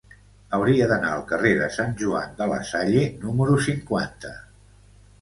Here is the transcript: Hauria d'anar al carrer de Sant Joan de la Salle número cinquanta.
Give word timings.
Hauria 0.57 0.87
d'anar 0.91 1.11
al 1.17 1.21
carrer 1.33 1.51
de 1.61 1.69
Sant 1.77 1.95
Joan 2.01 2.35
de 2.41 2.49
la 2.55 2.59
Salle 2.73 3.07
número 3.29 3.63
cinquanta. 3.71 4.37